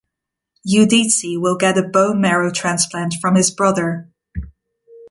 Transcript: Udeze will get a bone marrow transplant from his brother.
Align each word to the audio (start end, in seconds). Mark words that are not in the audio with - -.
Udeze 0.67 1.39
will 1.39 1.55
get 1.55 1.77
a 1.77 1.83
bone 1.83 2.19
marrow 2.19 2.49
transplant 2.51 3.13
from 3.21 3.35
his 3.35 3.51
brother. 3.51 4.09